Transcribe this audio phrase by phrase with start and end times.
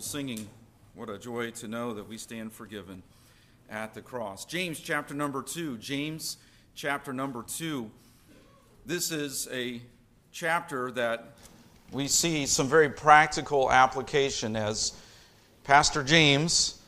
[0.00, 0.48] singing.
[0.94, 3.02] What a joy to know that we stand forgiven
[3.70, 4.44] at the cross.
[4.44, 5.78] James chapter number 2.
[5.78, 6.36] James
[6.74, 7.90] chapter number 2.
[8.86, 9.80] This is a
[10.32, 11.34] chapter that
[11.92, 14.92] we see some very practical application as
[15.62, 16.80] Pastor James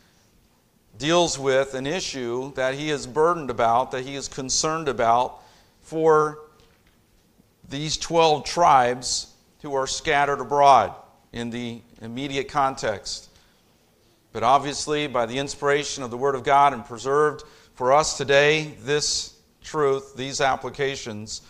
[0.98, 5.42] deals with an issue that he is burdened about, that he is concerned about
[5.80, 6.40] for
[7.68, 9.32] these 12 tribes
[9.62, 10.94] who are scattered abroad
[11.36, 13.28] in the immediate context.
[14.32, 18.74] But obviously, by the inspiration of the Word of God and preserved for us today,
[18.80, 21.42] this truth, these applications,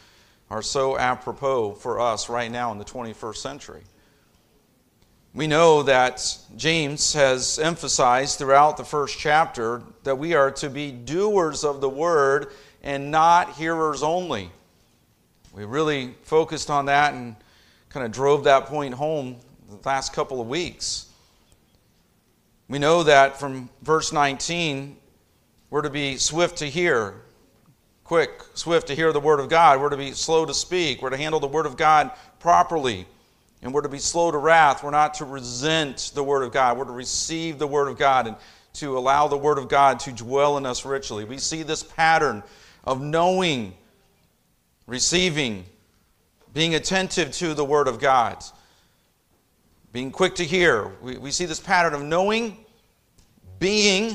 [0.51, 3.83] are so apropos for us right now in the 21st century.
[5.35, 10.91] We know that James has emphasized throughout the first chapter that we are to be
[10.91, 12.49] doers of the word
[12.83, 14.51] and not hearers only.
[15.53, 17.37] We really focused on that and
[17.89, 19.37] kind of drove that point home
[19.69, 21.07] the last couple of weeks.
[22.69, 24.97] We know that from verse 19,
[25.71, 27.15] we're to be swift to hear,
[28.05, 29.81] quick, swift to hear the word of God.
[29.81, 31.03] We're to be slow to speak.
[31.03, 33.07] We're to handle the word of God properly.
[33.63, 34.85] And we're to be slow to wrath.
[34.85, 36.79] We're not to resent the word of God.
[36.79, 38.37] We're to receive the word of God and
[38.75, 41.25] to allow the word of God to dwell in us richly.
[41.25, 42.43] We see this pattern
[42.85, 43.75] of knowing,
[44.87, 45.65] receiving,
[46.53, 48.45] being attentive to the word of God
[49.97, 50.93] being quick to hear.
[51.01, 52.59] We, we see this pattern of knowing,
[53.59, 54.15] being,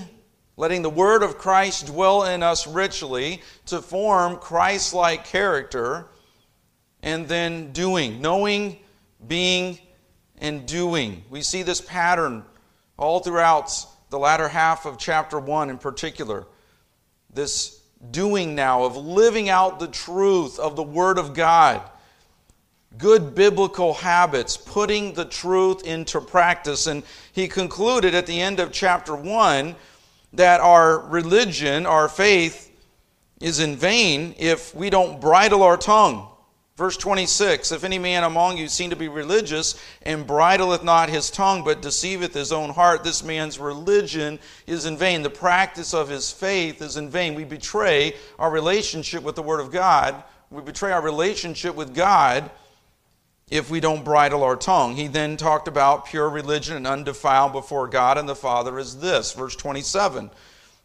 [0.56, 6.06] letting the word of Christ dwell in us richly to form Christ like character,
[7.02, 8.22] and then doing.
[8.22, 8.78] Knowing,
[9.28, 9.80] being,
[10.38, 11.24] and doing.
[11.32, 12.46] We see this pattern
[12.96, 13.74] all throughout
[14.12, 16.46] the latter half of chapter 1 in particular.
[17.34, 21.82] This doing now of living out the truth of the Word of God
[22.98, 26.88] good biblical habits, putting the truth into practice.
[26.88, 29.76] And he concluded at the end of chapter 1
[30.34, 32.72] that our religion, our faith,
[33.40, 36.28] is in vain if we don't bridle our tongue.
[36.78, 41.30] Verse 26 If any man among you seem to be religious and bridleth not his
[41.30, 45.22] tongue, but deceiveth his own heart, this man's religion is in vain.
[45.22, 47.36] The practice of his faith is in vain.
[47.36, 52.50] We betray our relationship with the Word of God, we betray our relationship with God
[53.52, 54.96] if we don't bridle our tongue.
[54.96, 59.34] He then talked about pure religion and undefiled before God and the Father is this,
[59.34, 60.32] verse 27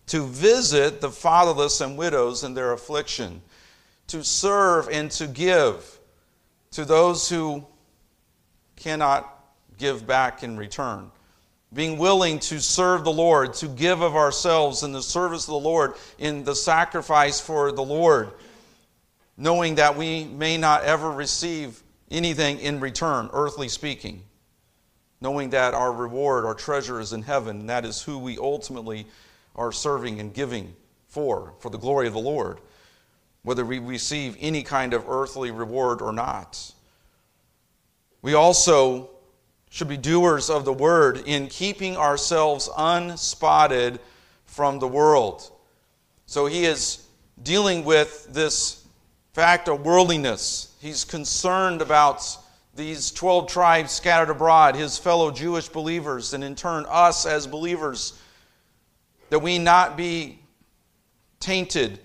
[0.06, 3.42] to visit the fatherless and widows in their affliction,
[4.06, 5.98] to serve and to give
[6.70, 7.64] to those who
[8.76, 9.32] cannot
[9.78, 11.10] give back in return.
[11.72, 15.58] Being willing to serve the Lord, to give of ourselves in the service of the
[15.58, 18.30] Lord, in the sacrifice for the Lord,
[19.36, 24.22] knowing that we may not ever receive anything in return, earthly speaking,
[25.20, 29.06] knowing that our reward, our treasure is in heaven, and that is who we ultimately
[29.54, 30.74] are serving and giving
[31.08, 32.60] for, for the glory of the Lord,
[33.42, 36.72] whether we receive any kind of earthly reward or not.
[38.22, 39.10] We also
[39.70, 43.98] should be doers of the word in keeping ourselves unspotted
[44.44, 45.50] from the world.
[46.26, 47.06] So he is
[47.42, 48.84] dealing with this
[49.32, 50.74] fact of worldliness.
[50.86, 52.24] He's concerned about
[52.76, 58.16] these 12 tribes scattered abroad, his fellow Jewish believers, and in turn, us as believers,
[59.30, 60.38] that we not be
[61.40, 61.98] tainted,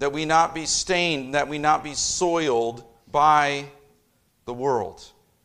[0.00, 3.64] that we not be stained, that we not be soiled by
[4.44, 5.02] the world.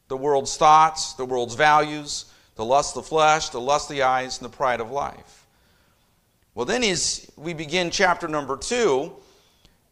[0.09, 2.25] The world's thoughts, the world's values,
[2.55, 5.47] the lust of the flesh, the lust of the eyes, and the pride of life.
[6.55, 9.13] Well, then as we begin chapter number two,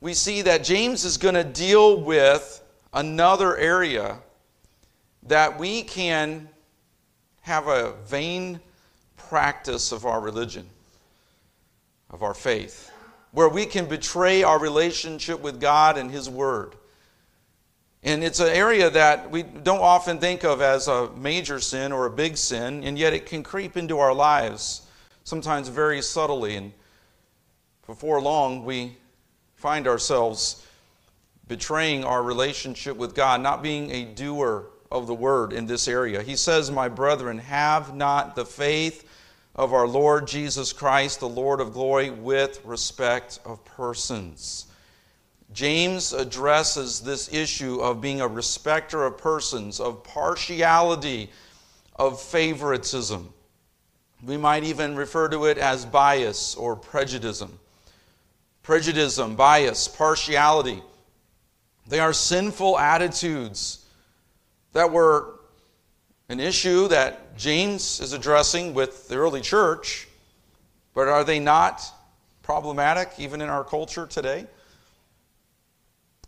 [0.02, 4.18] we see that James is going to deal with another area
[5.24, 6.50] that we can
[7.42, 8.60] have a vain
[9.16, 10.68] practice of our religion,
[12.10, 12.92] of our faith,
[13.32, 16.76] where we can betray our relationship with God and His Word.
[18.04, 22.08] And it's an area that we don't often think of as a major sin or
[22.08, 24.82] a big sin, and yet it can creep into our lives,
[25.24, 26.56] sometimes very subtly.
[26.56, 26.74] And
[27.86, 28.98] before long, we
[29.62, 30.66] find ourselves
[31.48, 36.24] betraying our relationship with God, not being a doer of the word in this area.
[36.24, 39.08] He says, My brethren, have not the faith
[39.54, 44.66] of our Lord Jesus Christ, the Lord of glory, with respect of persons.
[45.54, 51.30] James addresses this issue of being a respecter of persons, of partiality,
[51.98, 53.32] of favoritism.
[54.24, 57.44] We might even refer to it as bias or prejudice
[58.64, 60.82] prejudice, bias, partiality.
[61.88, 63.86] They are sinful attitudes
[64.74, 65.40] that were
[66.30, 70.08] an issue that James is addressing with the early church,
[70.94, 71.84] but are they not
[72.42, 74.46] problematic even in our culture today?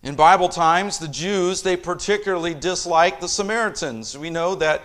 [0.01, 4.17] In Bible times, the Jews, they particularly disliked the Samaritans.
[4.17, 4.81] We know that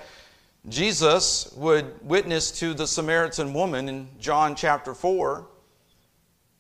[0.69, 5.45] Jesus would witness to the Samaritan woman in John chapter 4,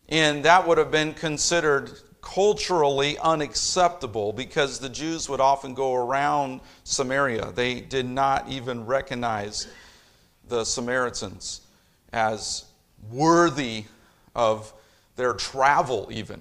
[0.08, 1.90] and that would have been considered
[2.20, 7.52] culturally unacceptable because the Jews would often go around Samaria.
[7.52, 9.68] They did not even recognize
[10.48, 11.60] the Samaritans
[12.12, 12.64] as
[13.10, 13.84] worthy
[14.34, 14.72] of
[15.16, 16.40] their travel, even.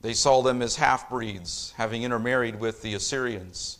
[0.00, 3.78] They saw them as half breeds, having intermarried with the Assyrians.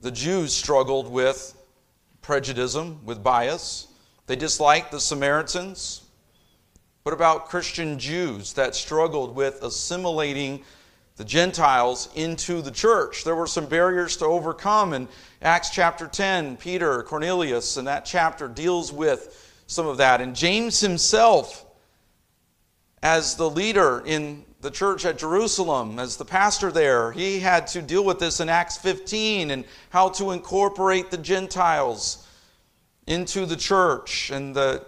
[0.00, 1.54] The Jews struggled with
[2.22, 3.88] prejudice, with bias.
[4.26, 6.02] They disliked the Samaritans.
[7.02, 10.62] What about Christian Jews that struggled with assimilating
[11.16, 13.24] the Gentiles into the church?
[13.24, 14.92] There were some barriers to overcome.
[14.92, 15.08] In
[15.40, 20.20] Acts chapter 10, Peter, Cornelius, and that chapter deals with some of that.
[20.20, 21.64] And James himself,
[23.02, 27.80] as the leader in the church at Jerusalem, as the pastor there, he had to
[27.80, 32.26] deal with this in Acts 15 and how to incorporate the Gentiles
[33.06, 34.84] into the church and the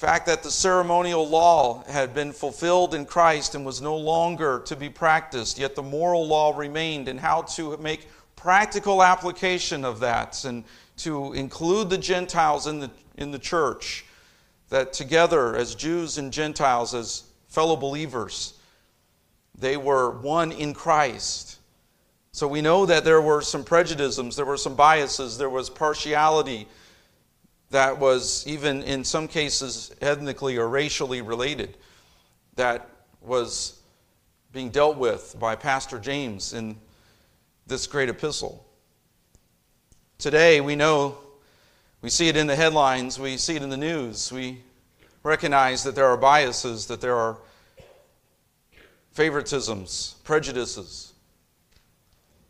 [0.00, 4.74] fact that the ceremonial law had been fulfilled in Christ and was no longer to
[4.74, 10.42] be practiced, yet the moral law remained, and how to make practical application of that
[10.46, 10.64] and
[10.96, 14.06] to include the Gentiles in the, in the church,
[14.70, 18.54] that together as Jews and Gentiles, as fellow believers,
[19.54, 21.58] they were one in Christ.
[22.32, 26.68] So we know that there were some prejudices, there were some biases, there was partiality
[27.70, 31.76] that was even in some cases ethnically or racially related
[32.56, 32.88] that
[33.20, 33.80] was
[34.52, 36.76] being dealt with by Pastor James in
[37.66, 38.66] this great epistle.
[40.18, 41.18] Today, we know,
[42.02, 44.62] we see it in the headlines, we see it in the news, we
[45.22, 47.38] recognize that there are biases, that there are
[49.14, 51.12] favoritisms, prejudices.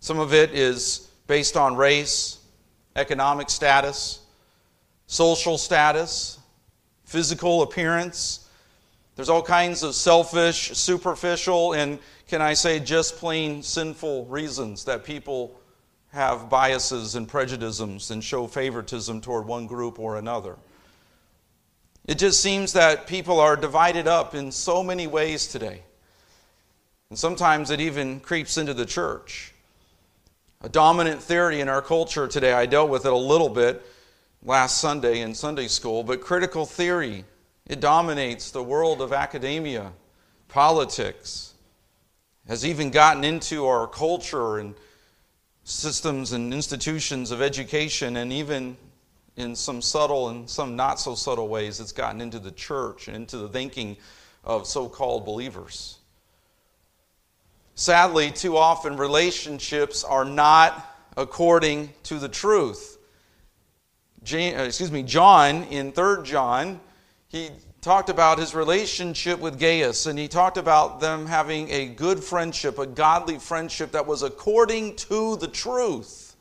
[0.00, 2.38] Some of it is based on race,
[2.96, 4.19] economic status,
[5.10, 6.38] social status,
[7.02, 8.48] physical appearance.
[9.16, 11.98] There's all kinds of selfish, superficial, and
[12.28, 15.60] can I say just plain sinful reasons that people
[16.12, 20.56] have biases and prejudices and show favoritism toward one group or another.
[22.06, 25.82] It just seems that people are divided up in so many ways today.
[27.10, 29.54] And sometimes it even creeps into the church.
[30.62, 33.84] A dominant theory in our culture today, I dealt with it a little bit,
[34.42, 37.24] last Sunday in Sunday school, but critical theory,
[37.66, 39.92] it dominates the world of academia,
[40.48, 41.54] politics,
[42.48, 44.74] has even gotten into our culture and
[45.64, 48.76] systems and institutions of education, and even
[49.36, 53.16] in some subtle and some not so subtle ways, it's gotten into the church and
[53.16, 53.96] into the thinking
[54.42, 55.98] of so called believers.
[57.74, 62.98] Sadly, too often relationships are not according to the truth.
[64.22, 66.78] Uh, excuse me, John in 3 John,
[67.28, 67.48] he
[67.80, 72.78] talked about his relationship with Gaius, and he talked about them having a good friendship,
[72.78, 76.36] a godly friendship that was according to the truth.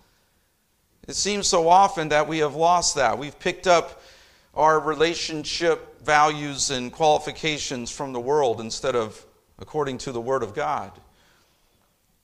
[1.07, 3.17] It seems so often that we have lost that.
[3.17, 4.01] We've picked up
[4.53, 9.25] our relationship values and qualifications from the world instead of
[9.57, 10.91] according to the Word of God.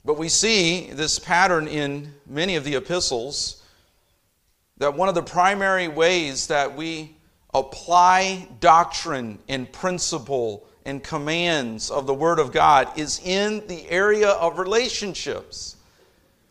[0.03, 3.61] But we see this pattern in many of the epistles
[4.77, 7.15] that one of the primary ways that we
[7.53, 14.29] apply doctrine and principle and commands of the Word of God is in the area
[14.29, 15.77] of relationships.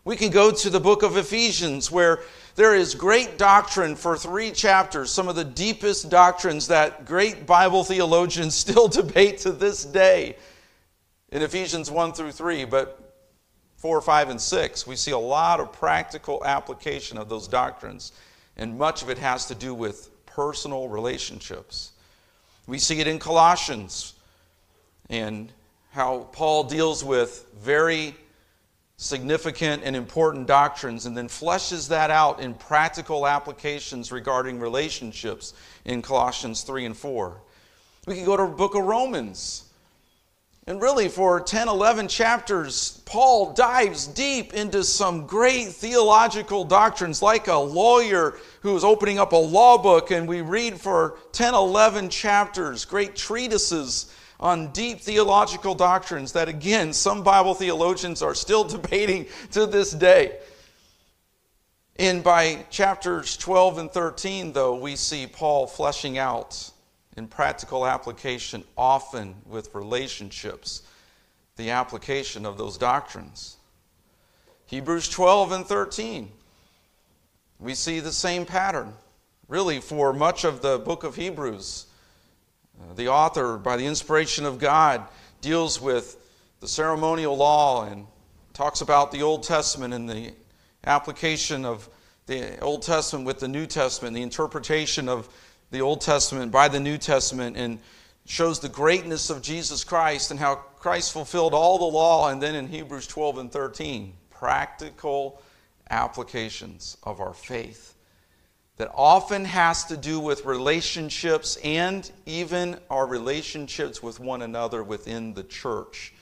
[0.05, 2.21] We can go to the book of Ephesians where
[2.57, 7.85] there is great doctrine for three chapters, some of the deepest doctrines that great Bible
[7.85, 10.37] theologians still debate to this day
[11.31, 12.65] in Ephesians 1 through 3.
[12.65, 13.04] But
[13.85, 18.13] 4, 5, and 6, we see a lot of practical application of those doctrines,
[18.57, 21.93] and much of it has to do with personal relationships.
[22.67, 24.15] We see it in Colossians
[25.11, 25.53] and
[25.91, 28.15] how Paul deals with very
[28.97, 35.53] significant and important doctrines and then fleshes that out in practical applications regarding relationships
[35.85, 37.37] in Colossians 3 and 4.
[38.07, 39.65] We can go to the book of Romans
[40.67, 47.49] and really, for 10, 11 chapters, Paul dives deep into some great theological doctrines, like
[47.49, 52.09] a lawyer who is opening up a law book, and we read for 10, 11
[52.09, 59.27] chapters great treatises on deep theological doctrines that, again, some Bible theologians are still debating
[59.51, 60.39] to this day.
[61.97, 66.71] And by chapters 12 and 13, though, we see Paul fleshing out
[67.17, 70.83] in practical application, often with relationships,
[71.57, 73.57] the application of those doctrines.
[74.67, 76.31] Hebrews 12 and 13,
[77.61, 78.95] we see the same pattern.
[79.47, 81.87] Really, for much of the book of Hebrews,
[82.81, 85.03] uh, the author, by the inspiration of God,
[85.41, 86.17] deals with
[86.61, 88.07] the ceremonial law and
[88.55, 90.33] talks about the Old Testament and the
[90.87, 91.89] application of
[92.27, 95.29] the Old Testament with the New Testament, the interpretation of
[95.75, 97.81] the Old Testament by the New Testament, and
[98.27, 102.29] shows the greatness of Jesus Christ and how Christ fulfilled all the law.
[102.31, 105.43] And then in Hebrews 12 and 13, practical
[105.91, 107.97] applications of our faith
[108.77, 115.35] that often has to do with relationships and even our relationships with one another within
[115.35, 116.15] the church.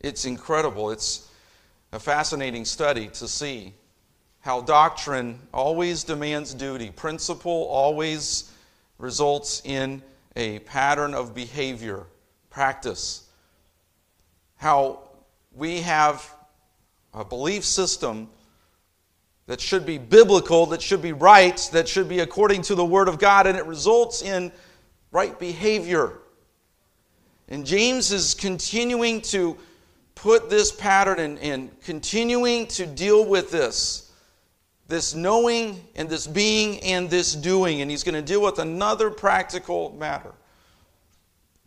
[0.00, 0.90] It's incredible.
[0.90, 1.30] It's
[1.92, 3.74] a fascinating study to see
[4.44, 8.52] how doctrine always demands duty, principle always
[8.98, 10.02] results in
[10.36, 12.04] a pattern of behavior,
[12.50, 13.26] practice.
[14.56, 14.98] How
[15.56, 16.30] we have
[17.14, 18.28] a belief system
[19.46, 23.08] that should be biblical, that should be right, that should be according to the Word
[23.08, 24.52] of God, and it results in
[25.10, 26.18] right behavior.
[27.48, 29.56] And James is continuing to
[30.14, 34.03] put this pattern and, continuing to deal with this
[34.88, 37.80] this knowing and this being and this doing.
[37.80, 40.32] And he's going to deal with another practical matter.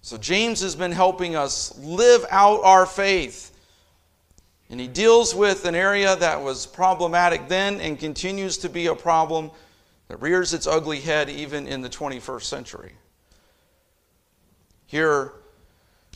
[0.02, 3.52] So, James has been helping us live out our faith.
[4.70, 8.96] And he deals with an area that was problematic then and continues to be a
[8.96, 9.52] problem
[10.08, 12.94] that rears its ugly head even in the 21st century.
[14.86, 15.34] Here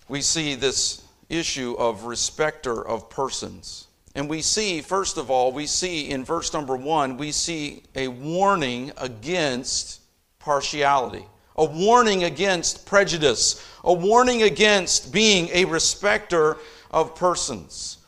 [0.08, 3.88] we see this issue of respecter of persons.
[4.14, 8.10] And we see, first of all, we see in verse number one, we see a
[8.10, 10.02] warning against
[10.40, 11.26] partiality,
[11.56, 16.58] a warning against prejudice, a warning against being a respecter
[16.90, 18.00] of persons.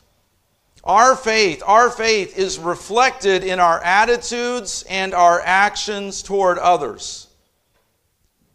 [0.82, 7.28] Our faith, our faith is reflected in our attitudes and our actions toward others.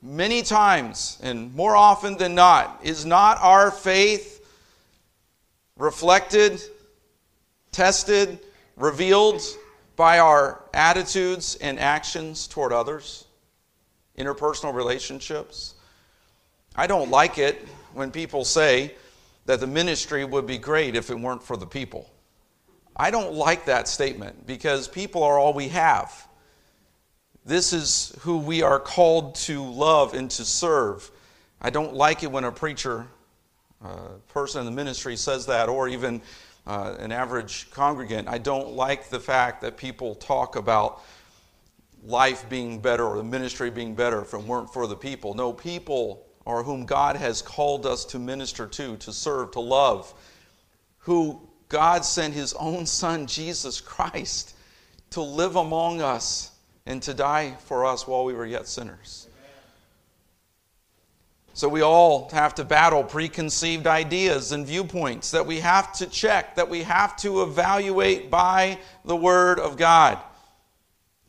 [0.04, 4.46] Many times, and more often than not, is not our faith
[5.76, 6.62] reflected
[7.72, 8.40] tested,
[8.76, 9.42] revealed
[9.96, 13.26] by our attitudes and actions toward others,
[14.18, 15.76] interpersonal relationships.
[16.76, 18.96] I don't like it when people say
[19.46, 22.10] that the ministry would be great if it weren't for the people.
[22.96, 26.28] I don't like that statement because people are all we have.
[27.46, 31.10] This is who we are called to love and to serve.
[31.62, 33.08] I don't like it when a preacher,
[33.84, 36.22] a uh, person in the ministry says that, or even
[36.70, 41.02] uh, an average congregant, I don't like the fact that people talk about
[42.04, 45.34] life being better or the ministry being better if it weren't for the people.
[45.34, 50.14] No, people are whom God has called us to minister to, to serve, to love,
[51.00, 54.56] who God sent his own son, Jesus Christ,
[55.10, 56.52] to live among us
[56.86, 59.28] and to die for us while we were yet sinners.
[61.54, 66.56] So we all have to battle preconceived ideas and viewpoints that we have to check,
[66.56, 70.20] that we have to evaluate by the Word of God.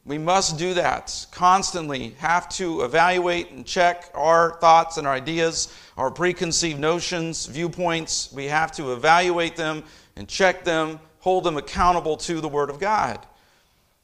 [0.06, 5.72] We must do that constantly, have to evaluate and check our thoughts and our ideas,
[5.96, 8.32] our preconceived notions, viewpoints.
[8.32, 9.84] We have to evaluate them
[10.16, 13.26] and check them, hold them accountable to the Word of God.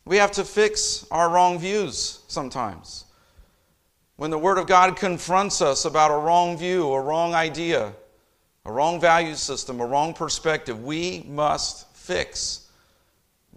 [0.04, 3.05] We have to fix our wrong views sometimes.
[4.16, 7.92] When the Word of God confronts us about a wrong view, a wrong idea,
[8.64, 12.66] a wrong value system, a wrong perspective, we must fix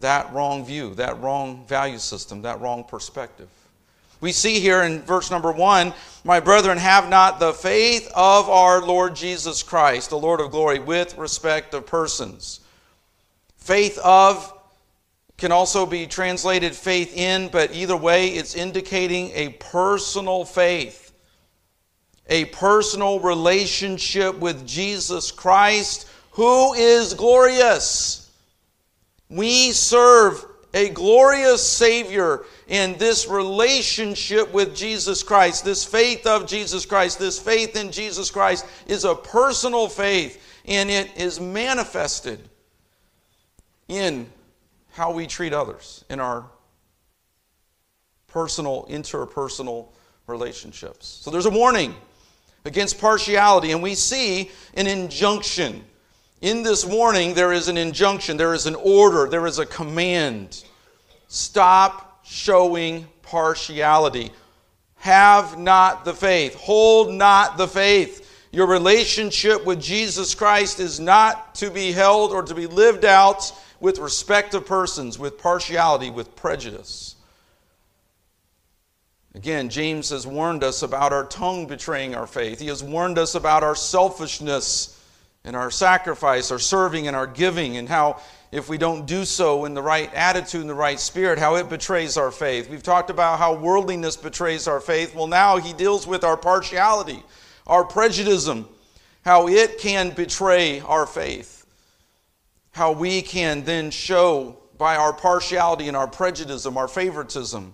[0.02, 3.48] that wrong view, that wrong value system, that wrong perspective.
[4.22, 5.94] We see here in verse number one,
[6.26, 10.80] my brethren, have not the faith of our Lord Jesus Christ, the Lord of glory,
[10.80, 12.60] with respect of persons.
[13.56, 14.54] Faith of
[15.40, 21.14] can also be translated faith in, but either way, it's indicating a personal faith,
[22.28, 28.32] a personal relationship with Jesus Christ, who is glorious.
[29.30, 35.66] We serve a glorious Savior in this relationship with Jesus Christ.
[35.66, 40.90] This faith of Jesus Christ, this faith in Jesus Christ is a personal faith, and
[40.90, 42.48] it is manifested
[43.88, 44.30] in
[44.92, 46.46] how we treat others in our
[48.28, 49.88] personal, interpersonal
[50.28, 51.08] relationships.
[51.22, 51.96] So there's a warning
[52.66, 55.84] against partiality, and we see an injunction.
[56.42, 60.64] In this warning, there is an injunction, there is an order, there is a command.
[61.28, 64.32] Stop showing partiality.
[64.96, 66.56] Have not the faith.
[66.56, 68.26] Hold not the faith.
[68.52, 73.52] Your relationship with Jesus Christ is not to be held or to be lived out
[73.80, 77.16] with respect to persons, with partiality, with prejudice.
[79.36, 82.60] Again, James has warned us about our tongue betraying our faith.
[82.60, 85.00] He has warned us about our selfishness
[85.44, 88.20] and our sacrifice, our serving and our giving, and how
[88.52, 91.70] if we don't do so in the right attitude and the right spirit, how it
[91.70, 92.70] betrays our faith.
[92.70, 95.14] We've talked about how worldliness betrays our faith.
[95.14, 97.24] Well, now he deals with our partiality
[97.68, 98.50] our prejudice,
[99.24, 101.59] how it can betray our faith,
[102.80, 107.74] how we can then show by our partiality and our prejudice, and our favoritism,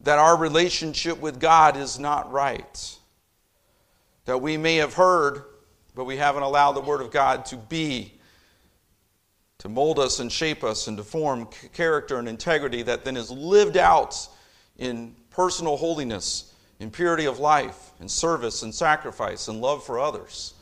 [0.00, 2.96] that our relationship with God is not right.
[4.24, 5.44] That we may have heard,
[5.94, 8.14] but we haven't allowed the Word of God to be,
[9.58, 13.30] to mold us and shape us and to form character and integrity that then is
[13.30, 14.26] lived out
[14.78, 20.54] in personal holiness in purity of life, in service and sacrifice and love for others.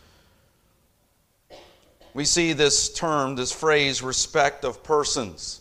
[2.12, 5.60] We see this term, this phrase, respect of persons.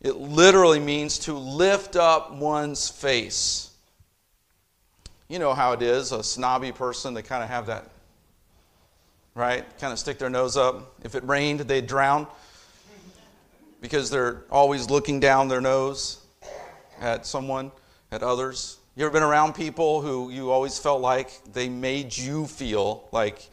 [0.00, 3.70] It literally means to lift up one's face.
[5.28, 7.88] You know how it is, a snobby person, they kind of have that,
[9.34, 9.64] right?
[9.78, 10.94] Kind of stick their nose up.
[11.04, 12.26] If it rained, they'd drown
[13.80, 16.18] because they're always looking down their nose
[17.00, 17.70] at someone,
[18.10, 18.78] at others.
[18.96, 23.48] You ever been around people who you always felt like they made you feel like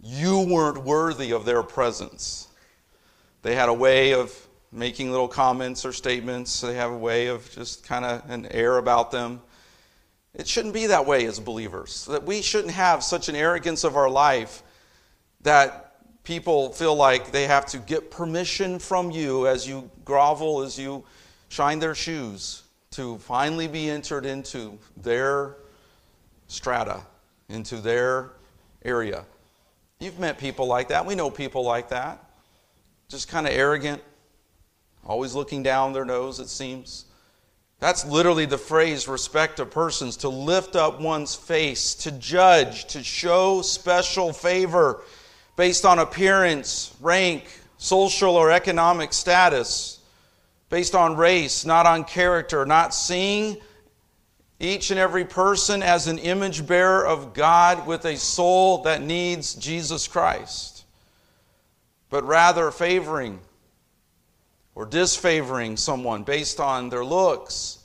[0.00, 2.48] you weren't worthy of their presence?
[3.42, 4.34] They had a way of
[4.70, 8.78] making little comments or statements, they have a way of just kind of an air
[8.78, 9.40] about them.
[10.34, 12.04] It shouldn't be that way as believers.
[12.06, 14.62] That we shouldn't have such an arrogance of our life
[15.40, 15.88] that
[16.22, 21.02] people feel like they have to get permission from you as you grovel, as you
[21.48, 25.56] shine their shoes to finally be entered into their
[26.46, 27.02] strata,
[27.48, 28.32] into their
[28.84, 29.24] area.
[30.00, 31.04] You've met people like that.
[31.04, 32.24] We know people like that.
[33.08, 34.02] Just kind of arrogant,
[35.04, 37.06] always looking down their nose, it seems.
[37.80, 43.02] That's literally the phrase respect of persons, to lift up one's face, to judge, to
[43.02, 45.02] show special favor
[45.56, 47.44] based on appearance, rank,
[47.78, 50.00] social or economic status
[50.70, 53.56] based on race, not on character, not seeing
[54.60, 59.54] each and every person as an image bearer of God with a soul that needs
[59.54, 60.84] Jesus Christ,
[62.10, 63.38] but rather favoring
[64.74, 67.78] or disfavoring someone based on their looks,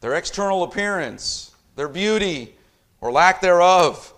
[0.00, 2.54] their external appearance, their beauty
[3.00, 4.12] or lack thereof,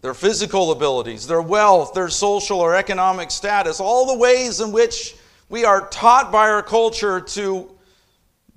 [0.00, 5.14] their physical abilities, their wealth, their social or economic status, all the ways in which
[5.48, 7.70] we are taught by our culture to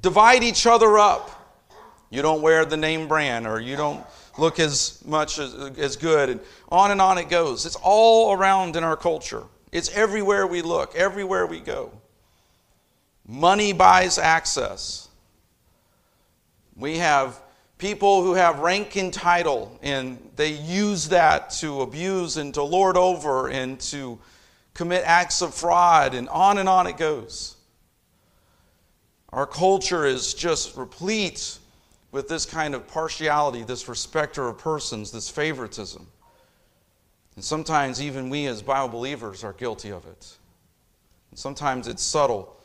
[0.01, 1.36] divide each other up.
[2.09, 4.05] You don't wear the name brand, or you don't
[4.37, 6.39] look as much as, as good, and
[6.69, 7.65] on and on it goes.
[7.65, 11.91] It's all around in our culture, it's everywhere we look, everywhere we go.
[13.27, 15.09] Money buys access.
[16.77, 17.41] We have
[17.77, 22.95] people who have rank and title, and they use that to abuse and to lord
[22.95, 24.17] over and to
[24.73, 27.55] commit acts of fraud, and on and on it goes.
[29.33, 31.57] Our culture is just replete
[32.17, 36.07] with this kind of partiality, this respecter of persons, this favoritism.
[37.35, 40.35] And sometimes even we as Bible believers are guilty of it.
[41.29, 42.59] And sometimes it's subtle.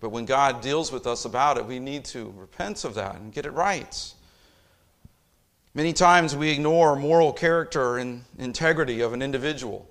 [0.00, 3.32] But when God deals with us about it, we need to repent of that and
[3.32, 4.12] get it right.
[5.72, 9.88] Many times we ignore moral character and integrity of an individual.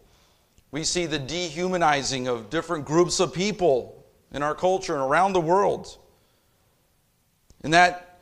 [0.70, 4.04] We see the dehumanizing of different groups of people
[4.34, 5.98] in our culture and around the world.
[7.64, 8.13] And that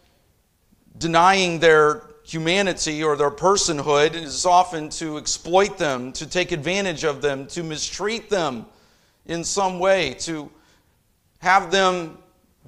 [1.01, 7.21] denying their humanity or their personhood is often to exploit them, to take advantage of
[7.21, 8.65] them, to mistreat them
[9.25, 10.49] in some way, to
[11.39, 12.17] have them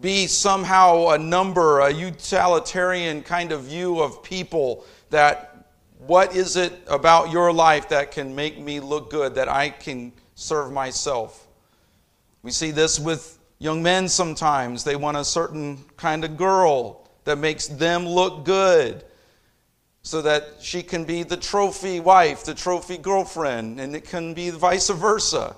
[0.01, 5.67] be somehow a number, a utilitarian kind of view of people that
[5.99, 10.11] what is it about your life that can make me look good, that I can
[10.33, 11.47] serve myself?
[12.41, 14.83] We see this with young men sometimes.
[14.83, 19.03] They want a certain kind of girl that makes them look good
[20.01, 24.49] so that she can be the trophy wife, the trophy girlfriend, and it can be
[24.49, 25.55] vice versa.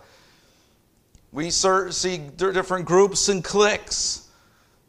[1.31, 4.27] We see different groups and cliques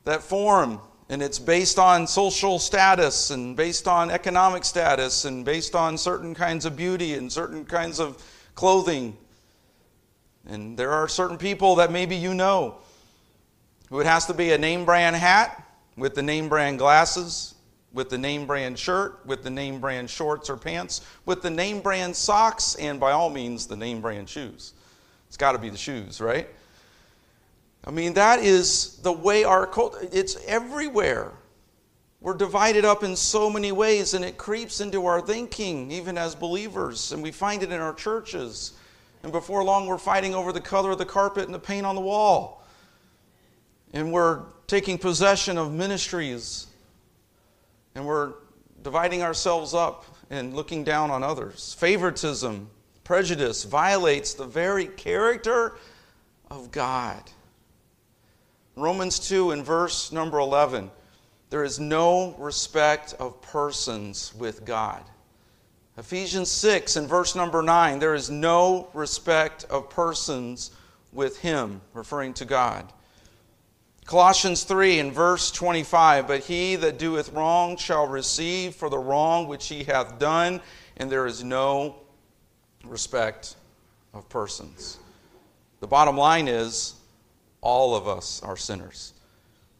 [0.04, 5.76] that form and it's based on social status and based on economic status and based
[5.76, 8.22] on certain kinds of beauty and certain kinds of
[8.54, 9.16] clothing.
[10.48, 12.78] And there are certain people that maybe you know
[13.88, 15.65] who It has to be a name brand hat
[15.96, 17.54] with the name brand glasses,
[17.92, 21.80] with the name brand shirt, with the name brand shorts or pants, with the name
[21.80, 24.74] brand socks, and by all means, the name brand shoes.
[25.28, 26.48] It's got to be the shoes, right?
[27.84, 31.32] I mean, that is the way our culture, it's everywhere.
[32.20, 36.34] We're divided up in so many ways, and it creeps into our thinking, even as
[36.34, 38.72] believers, and we find it in our churches.
[39.22, 41.94] And before long, we're fighting over the color of the carpet and the paint on
[41.94, 42.64] the wall.
[43.92, 46.66] And we're taking possession of ministries,
[47.94, 48.34] and we're
[48.82, 51.74] dividing ourselves up and looking down on others.
[51.74, 52.68] Favoritism,
[53.04, 55.76] prejudice violates the very character
[56.50, 57.22] of God.
[58.76, 60.90] Romans 2 in verse number 11
[61.48, 65.02] there is no respect of persons with God.
[65.96, 70.72] Ephesians 6 in verse number 9 there is no respect of persons
[71.12, 72.92] with Him, referring to God.
[74.06, 79.48] Colossians 3 in verse 25 But he that doeth wrong shall receive for the wrong
[79.48, 80.60] which he hath done,
[80.96, 81.96] and there is no
[82.84, 83.56] respect
[84.14, 84.98] of persons.
[85.80, 86.94] The bottom line is
[87.60, 89.12] all of us are sinners.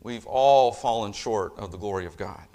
[0.02, 2.46] We've all fallen short of the glory of God.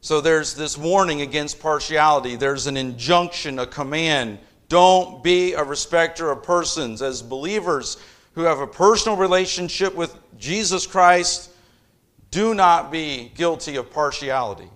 [0.00, 2.34] So there's this warning against partiality.
[2.34, 4.40] There's an injunction, a command.
[4.68, 7.00] Don't be a respecter of persons.
[7.00, 7.98] As believers
[8.34, 11.50] who have a personal relationship with Jesus Christ,
[12.30, 14.68] do not be guilty of partiality.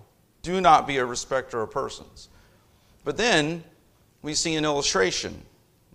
[0.43, 2.29] Do not be a respecter of persons.
[3.03, 3.63] But then
[4.21, 5.41] we see an illustration.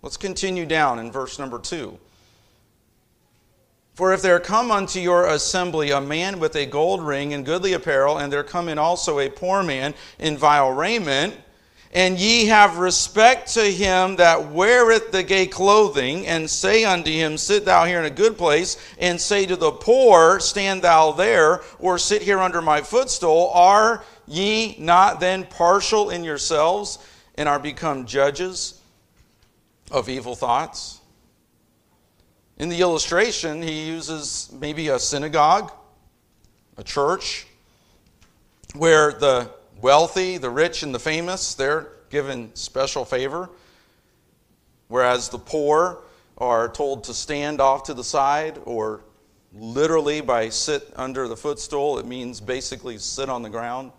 [0.01, 1.97] Let's continue down in verse number two.
[3.95, 7.73] For if there come unto your assembly a man with a gold ring and goodly
[7.73, 11.35] apparel, and there come in also a poor man in vile raiment,
[11.93, 17.37] and ye have respect to him that weareth the gay clothing, and say unto him,
[17.37, 21.61] Sit thou here in a good place, and say to the poor, Stand thou there,
[21.77, 26.97] or sit here under my footstool, are ye not then partial in yourselves,
[27.35, 28.81] and are become judges
[29.91, 30.99] of evil thoughts?
[32.57, 35.71] In the illustration, he uses maybe a synagogue,
[36.75, 37.45] a church,
[38.73, 39.51] where the
[39.83, 43.49] wealthy, the rich, and the famous, they're given special favor,
[44.87, 45.99] whereas the poor
[46.37, 49.01] are told to stand off to the side or
[49.53, 51.99] literally by sit under the footstool.
[51.99, 53.91] It means basically sit on the ground.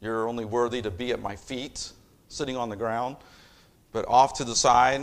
[0.00, 1.92] You're only worthy to be at my feet,
[2.26, 3.16] sitting on the ground,
[3.92, 5.02] but off to the side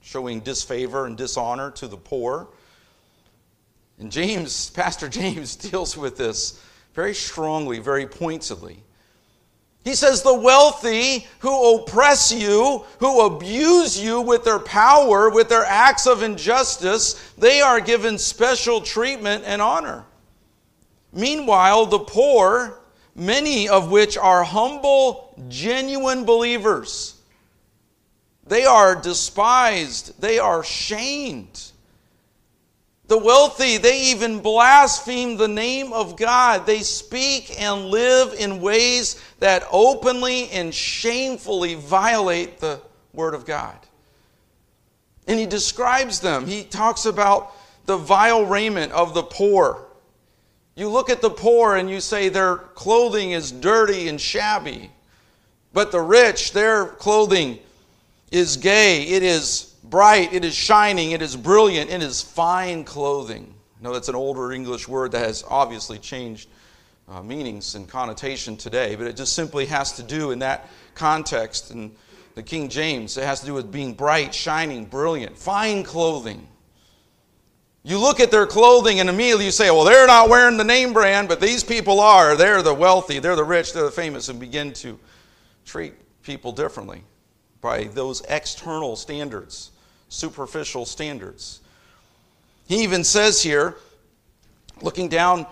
[0.00, 2.48] showing disfavor and dishonor to the poor.
[4.00, 6.60] And James, Pastor James, deals with this
[6.94, 8.82] very strongly, very pointedly.
[9.84, 15.64] He says, The wealthy who oppress you, who abuse you with their power, with their
[15.64, 20.04] acts of injustice, they are given special treatment and honor.
[21.12, 22.78] Meanwhile, the poor,
[23.14, 27.16] many of which are humble, genuine believers,
[28.46, 31.71] they are despised, they are shamed.
[33.12, 36.64] The wealthy, they even blaspheme the name of God.
[36.64, 42.80] They speak and live in ways that openly and shamefully violate the
[43.12, 43.76] Word of God.
[45.26, 46.46] And he describes them.
[46.46, 47.52] He talks about
[47.84, 49.84] the vile raiment of the poor.
[50.74, 54.90] You look at the poor and you say their clothing is dirty and shabby,
[55.74, 57.58] but the rich, their clothing
[58.30, 63.54] is gay, it is bright, it is shining, it is brilliant, it is fine clothing.
[63.82, 66.48] No, that's an older English word that has obviously changed
[67.08, 71.72] uh, meanings and connotation today, but it just simply has to do in that context.
[71.72, 71.92] In
[72.34, 76.48] the King James, it has to do with being bright, shining, brilliant, fine clothing.
[77.82, 80.94] You look at their clothing and immediately you say, well, they're not wearing the name
[80.94, 82.34] brand, but these people are.
[82.34, 84.98] They're the wealthy, they're the rich, they're the famous, and begin to
[85.66, 87.02] treat people differently
[87.60, 89.72] by those external standards,
[90.12, 91.60] superficial standards.
[92.66, 93.76] He even says here,
[94.80, 95.46] looking down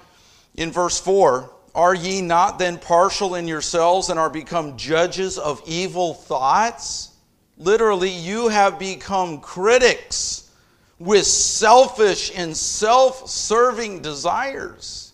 [0.55, 5.63] in verse 4, Are ye not then partial in yourselves and are become judges of
[5.67, 7.13] evil thoughts?
[7.57, 10.51] Literally, you have become critics
[10.99, 15.13] with selfish and self serving desires.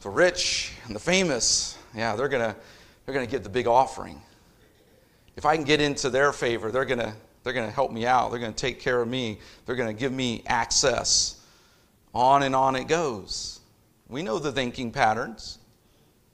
[0.00, 2.56] The rich and the famous, yeah, they're going to
[3.06, 4.20] they're to get the big offering
[5.38, 7.14] if I can get into their favor, they're going to
[7.48, 8.30] they're going to help me out.
[8.30, 9.38] They're going to take care of me.
[9.64, 11.40] They're going to give me access.
[12.12, 13.60] On and on it goes.
[14.06, 15.58] We know the thinking patterns.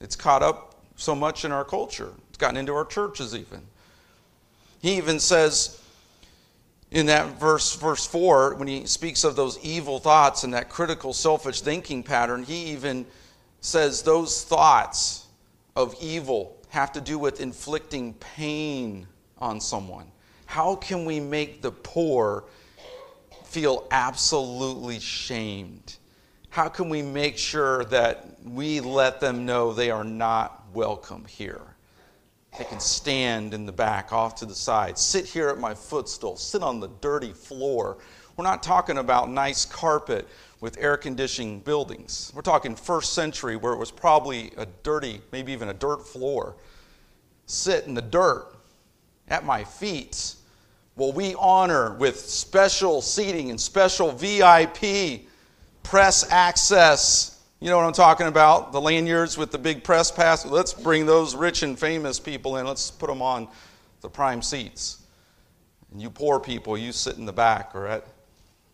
[0.00, 2.10] It's caught up so much in our culture.
[2.30, 3.62] It's gotten into our churches even.
[4.82, 5.80] He even says
[6.90, 11.12] in that verse, verse 4, when he speaks of those evil thoughts and that critical,
[11.12, 13.06] selfish thinking pattern, he even
[13.60, 15.26] says those thoughts
[15.76, 19.06] of evil have to do with inflicting pain
[19.38, 20.06] on someone.
[20.46, 22.44] How can we make the poor
[23.44, 25.96] feel absolutely shamed?
[26.50, 31.62] How can we make sure that we let them know they are not welcome here?
[32.58, 36.36] They can stand in the back, off to the side, sit here at my footstool,
[36.36, 37.98] sit on the dirty floor.
[38.36, 40.28] We're not talking about nice carpet
[40.60, 42.32] with air conditioning buildings.
[42.34, 46.54] We're talking first century where it was probably a dirty, maybe even a dirt floor.
[47.46, 48.53] Sit in the dirt
[49.28, 50.34] at my feet.
[50.96, 55.22] Well, we honor with special seating and special VIP
[55.82, 57.34] press access
[57.64, 58.72] you know what I'm talking about?
[58.72, 60.44] The lanyards with the big press pass.
[60.44, 62.66] Let's bring those rich and famous people in.
[62.66, 63.48] Let's put them on
[64.02, 65.02] the prime seats.
[65.90, 68.06] And you poor people, you sit in the back or at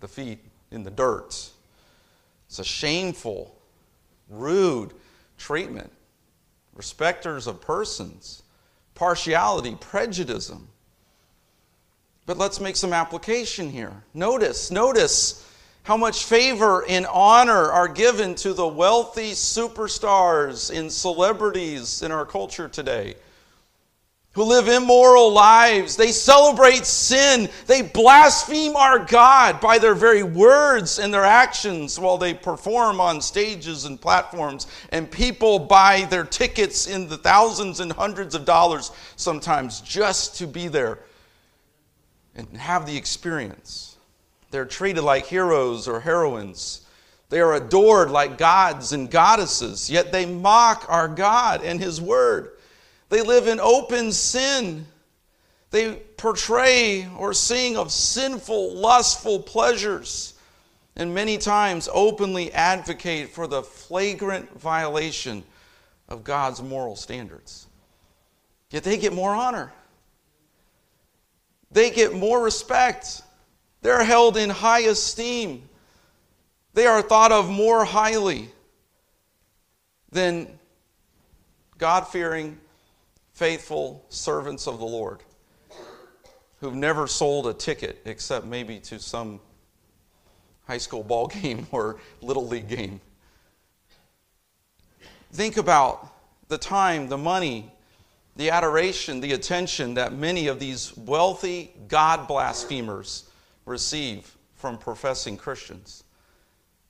[0.01, 0.41] the feet
[0.73, 1.51] in the dirt.
[2.49, 3.57] It's a shameful,
[4.29, 4.93] rude
[5.39, 5.93] treatment.
[6.75, 8.43] Respecters of persons,
[9.01, 10.53] partiality, prejudice.
[12.27, 14.05] But let's make some application here.
[14.13, 15.51] Notice, notice
[15.85, 22.27] how much favor and honor are given to the wealthy superstars and celebrities in our
[22.27, 23.15] culture today
[24.33, 25.97] who live immoral lives.
[25.97, 27.49] They celebrate sin.
[27.67, 33.21] They blaspheme our God by their very words and their actions while they perform on
[33.21, 34.69] stages and platforms.
[34.91, 40.47] And people buy their tickets in the thousands and hundreds of dollars sometimes just to
[40.47, 41.01] be there
[42.37, 43.97] and have the experience.
[44.53, 46.87] They're treated like heroes or heroines.
[47.31, 52.53] They are adored like gods and goddesses, yet they mock our God and His Word.
[53.11, 54.87] They live in open sin.
[55.71, 60.35] They portray or sing of sinful, lustful pleasures,
[60.97, 65.45] and many times openly advocate for the flagrant violation
[66.09, 67.67] of God's moral standards.
[68.71, 69.73] Yet they get more honor,
[71.71, 73.23] they get more respect.
[73.83, 75.67] They're held in high esteem.
[76.75, 78.51] They are thought of more highly
[80.13, 80.59] than
[81.79, 82.59] God fearing,
[83.41, 85.21] faithful servants of the Lord
[86.59, 89.41] who've never sold a ticket except maybe to some
[90.67, 93.01] high school ball game or little league game.
[95.33, 96.13] Think about
[96.49, 97.73] the time, the money,
[98.37, 103.31] the adoration, the attention that many of these wealthy God blasphemers
[103.65, 106.05] receive from professing Christians.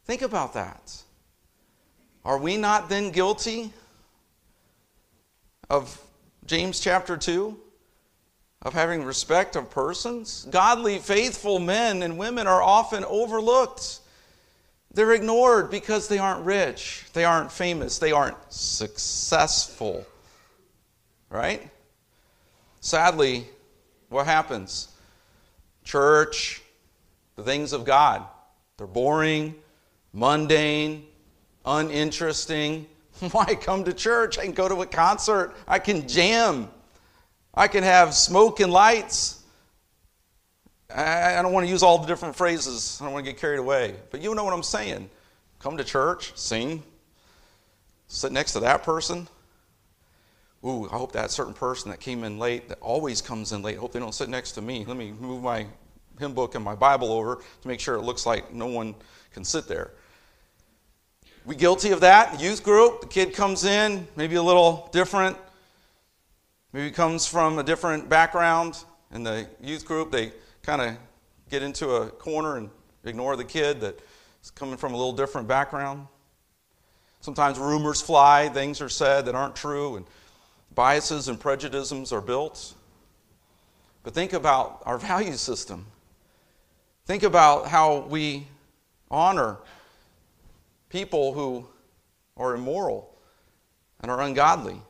[0.05, 1.01] Think about that.
[2.25, 3.73] Are we not then guilty
[5.69, 5.97] of
[6.51, 7.57] James chapter 2?
[8.63, 10.49] Of having respect of persons?
[10.51, 14.01] Godly, faithful men and women are often overlooked.
[14.93, 20.05] They're ignored because they aren't rich, they aren't famous, they aren't successful.
[21.29, 21.71] Right?
[22.81, 23.47] Sadly,
[24.09, 24.89] what happens?
[25.85, 26.63] Church,
[27.37, 28.25] the things of God.
[28.77, 29.55] They're boring,
[30.13, 31.07] mundane,
[31.65, 32.87] uninteresting.
[33.33, 34.39] Why come to church?
[34.39, 35.55] I can go to a concert.
[35.69, 36.69] I can jam.
[37.55, 39.43] I can have smoke and lights.
[40.95, 42.99] I, don't want to use all the different phrases.
[43.01, 43.95] I don't want to get carried away.
[44.11, 45.09] But you know what I'm saying.
[45.59, 46.83] Come to church, sing,
[48.09, 49.29] sit next to that person.
[50.65, 53.77] Ooh, I hope that certain person that came in late, that always comes in late,
[53.77, 54.85] I hope they don't sit next to me.
[54.87, 55.67] Let me move my
[56.19, 58.95] hymn book and my Bible over to make sure it looks like no one
[59.33, 59.93] can sit there.
[61.47, 62.39] We guilty of that?
[62.39, 65.39] Youth group, the kid comes in, maybe a little different,
[66.75, 68.85] maybe comes from a different background.
[69.11, 70.97] In the youth group, they kind of
[71.49, 72.69] get into a corner and
[73.05, 76.07] ignore the kid that's coming from a little different background.
[77.23, 80.07] Sometimes rumors fly, things are said that aren't true, and
[80.75, 82.75] biases and prejudices are built.
[84.03, 85.87] But think about our value system.
[87.07, 88.47] Think about how we
[89.11, 89.57] honor
[90.91, 91.67] people who
[92.37, 93.17] are immoral
[94.01, 94.81] and are ungodly.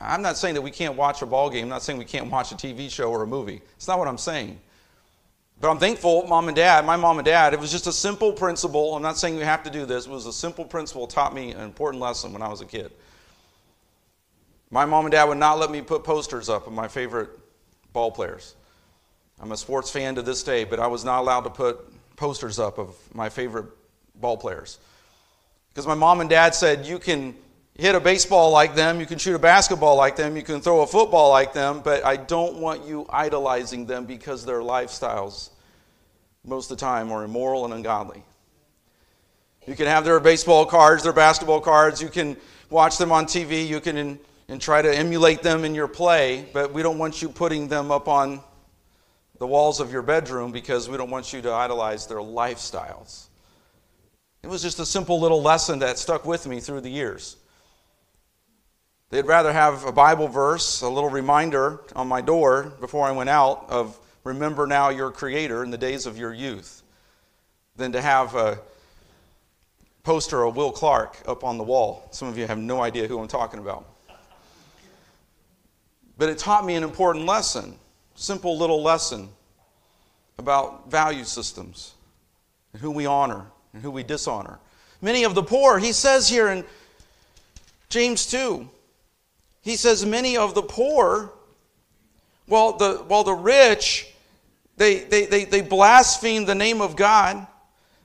[0.00, 1.64] I'm not saying that we can't watch a ball game.
[1.64, 3.62] I'm not saying we can't watch a TV show or a movie.
[3.76, 4.60] It's not what I'm saying.
[5.60, 8.32] But I'm thankful, mom and dad, my mom and dad, it was just a simple
[8.32, 8.94] principle.
[8.94, 10.06] I'm not saying you have to do this.
[10.06, 12.92] It was a simple principle taught me an important lesson when I was a kid.
[14.70, 17.30] My mom and dad would not let me put posters up of my favorite
[17.92, 18.54] ball players.
[19.40, 22.60] I'm a sports fan to this day, but I was not allowed to put posters
[22.60, 23.66] up of my favorite
[24.20, 24.78] ball players.
[25.70, 27.34] Because my mom and dad said, you can,
[27.78, 30.80] hit a baseball like them, you can shoot a basketball like them, you can throw
[30.80, 35.50] a football like them, but I don't want you idolizing them because their lifestyles,
[36.44, 38.24] most of the time, are immoral and ungodly.
[39.64, 42.36] You can have their baseball cards, their basketball cards, you can
[42.68, 46.48] watch them on TV, you can in, and try to emulate them in your play,
[46.52, 48.40] but we don't want you putting them up on
[49.38, 53.27] the walls of your bedroom because we don't want you to idolize their lifestyles.
[54.42, 57.36] It was just a simple little lesson that stuck with me through the years.
[59.10, 63.30] They'd rather have a Bible verse, a little reminder on my door before I went
[63.30, 66.82] out of remember now your Creator in the days of your youth,
[67.76, 68.58] than to have a
[70.02, 72.08] poster of Will Clark up on the wall.
[72.10, 73.86] Some of you have no idea who I'm talking about.
[76.18, 77.78] But it taught me an important lesson,
[78.14, 79.30] simple little lesson
[80.36, 81.94] about value systems
[82.72, 84.58] and who we honor and who we dishonor.
[85.00, 86.64] Many of the poor, he says here in
[87.88, 88.68] James 2,
[89.62, 91.32] he says, Many of the poor,
[92.46, 94.12] while the, while the rich,
[94.76, 97.46] they, they, they, they blaspheme the name of God.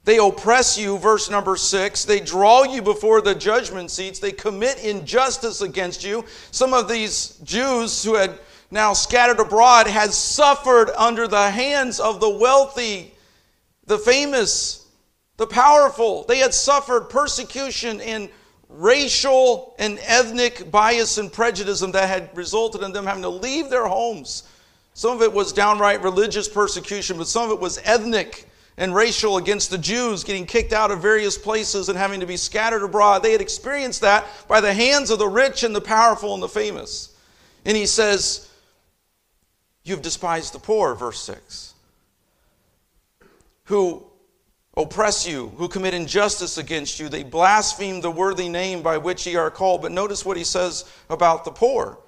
[0.06, 2.04] They oppress you, verse number six.
[2.04, 4.20] They draw you before the judgment seats.
[4.20, 6.26] They commit injustice against you.
[6.52, 8.38] Some of these Jews who had
[8.70, 13.14] now scattered abroad had suffered under the hands of the wealthy,
[13.86, 14.83] the famous,
[15.38, 16.24] the powerful.
[16.28, 18.30] They had suffered persecution and
[18.70, 23.88] racial and ethnic bias and prejudice that had resulted in them having to leave their
[23.88, 24.44] homes.
[24.94, 29.38] Some of it was downright religious persecution, but some of it was ethnic and racial
[29.38, 33.22] against the Jews, getting kicked out of various places and having to be scattered abroad.
[33.22, 36.50] They had experienced that by the hands of the rich and the powerful and the
[36.50, 37.16] famous.
[37.66, 38.50] And he says,
[39.84, 41.74] You've despised the poor, verse 6,
[43.66, 44.06] who
[44.76, 47.10] oppress you, who commit injustice against you.
[47.10, 49.82] They blaspheme the worthy name by which ye are called.
[49.82, 52.00] But notice what he says about the poor.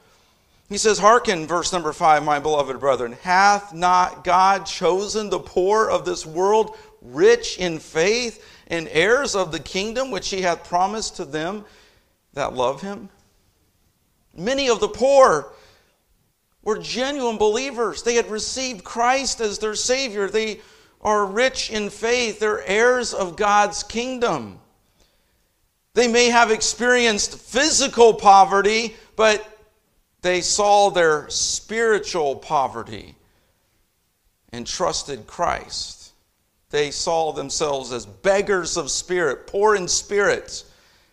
[0.67, 5.87] He says, Hearken, verse number five, my beloved brethren, hath not God chosen the poor
[5.87, 11.17] of this world rich in faith and heirs of the kingdom which he hath promised
[11.17, 11.65] to them
[12.33, 13.09] that love him?
[14.35, 15.53] Many of the poor
[16.63, 18.01] were genuine believers.
[18.01, 20.29] They had received Christ as their Savior.
[20.29, 20.61] They
[21.05, 24.59] are rich in faith, they're heirs of God's kingdom.
[25.93, 29.47] They may have experienced physical poverty, but
[30.23, 33.15] they saw their spiritual poverty
[34.51, 36.11] and trusted Christ.
[36.71, 40.63] They saw themselves as beggars of spirit, poor in spirit.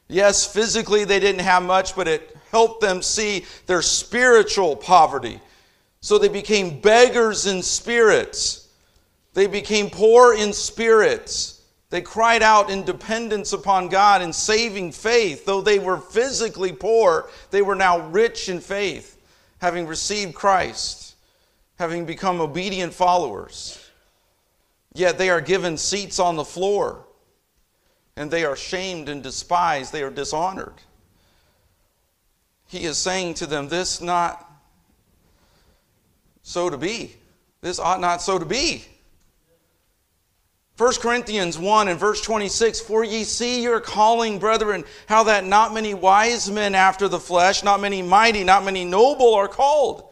[0.09, 5.39] Yes, physically they didn't have much, but it helped them see their spiritual poverty.
[6.01, 8.62] So they became beggars in spirits.
[9.35, 11.55] They became poor in spirit.
[11.91, 15.45] They cried out in dependence upon God in saving faith.
[15.45, 19.21] Though they were physically poor, they were now rich in faith,
[19.59, 21.17] having received Christ,
[21.79, 23.79] having become obedient followers.
[24.95, 27.05] Yet they are given seats on the floor,
[28.17, 29.93] and they are shamed and despised.
[29.93, 30.75] They are dishonored.
[32.69, 34.51] He is saying to them, This not
[36.43, 37.15] so to be.
[37.61, 38.87] This ought not so to be.
[40.79, 45.75] 1 Corinthians 1 and verse 26 For ye see your calling, brethren, how that not
[45.75, 50.09] many wise men after the flesh, not many mighty, not many noble are called.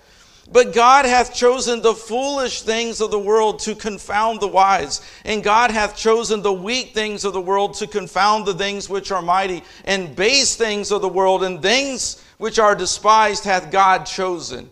[0.52, 5.00] But God hath chosen the foolish things of the world to confound the wise.
[5.24, 9.12] And God hath chosen the weak things of the world to confound the things which
[9.12, 9.62] are mighty.
[9.84, 14.68] And base things of the world and things which are despised hath God chosen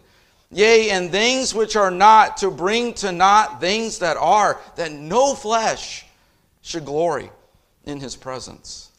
[0.50, 5.34] Yea, and things which are not, to bring to naught things that are, that no
[5.34, 6.06] flesh
[6.62, 7.30] should glory
[7.84, 8.90] in his presence.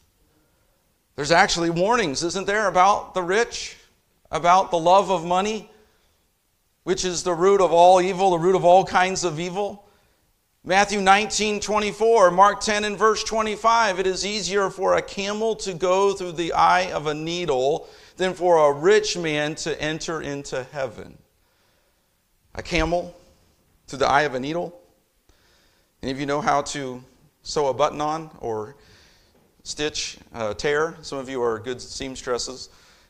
[1.16, 3.76] There's actually warnings, isn't there, about the rich,
[4.30, 5.68] about the love of money,
[6.84, 9.84] which is the root of all evil, the root of all kinds of evil.
[10.62, 13.98] Matthew 19, 24, Mark 10 and verse 25.
[13.98, 18.34] It is easier for a camel to go through the eye of a needle than
[18.34, 21.18] for a rich man to enter into heaven
[22.60, 23.16] a camel
[23.86, 24.78] through the eye of a needle?
[26.02, 27.02] Any of you know how to
[27.42, 28.76] sew a button on or
[29.62, 30.94] stitch a tear?
[31.00, 32.68] Some of you are good seamstresses,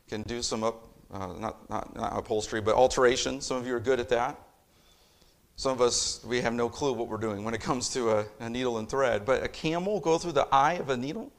[0.08, 3.40] can do some up, uh, not, not, not upholstery, but alteration.
[3.40, 4.38] Some of you are good at that.
[5.56, 8.26] Some of us, we have no clue what we're doing when it comes to a,
[8.38, 9.24] a needle and thread.
[9.26, 11.32] But a camel go through the eye of a needle?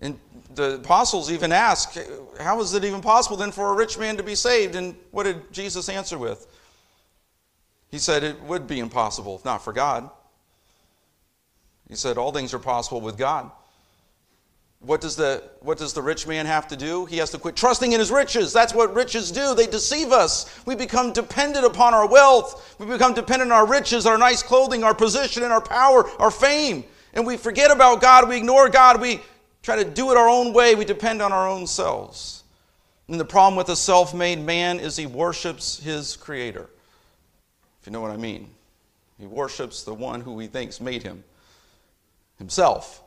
[0.00, 0.18] And
[0.54, 1.98] the apostles even ask,
[2.40, 4.74] How is it even possible then for a rich man to be saved?
[4.74, 6.46] And what did Jesus answer with?
[7.90, 10.10] He said it would be impossible if not for God.
[11.88, 13.50] He said all things are possible with God.
[14.80, 17.06] what does, the, what does the rich man have to do?
[17.06, 18.52] He has to quit trusting in his riches.
[18.52, 19.54] That's what riches do.
[19.54, 20.64] They deceive us.
[20.66, 22.76] We become dependent upon our wealth.
[22.78, 26.30] We become dependent on our riches, our nice clothing, our position, and our power, our
[26.30, 26.84] fame.
[27.14, 28.28] And we forget about God.
[28.28, 29.00] We ignore God.
[29.00, 29.20] We
[29.68, 30.74] try to do it our own way.
[30.74, 32.42] We depend on our own selves.
[33.06, 36.70] And the problem with a self made man is he worships his creator.
[37.80, 38.48] If you know what I mean,
[39.18, 41.22] he worships the one who he thinks made him
[42.38, 43.02] himself.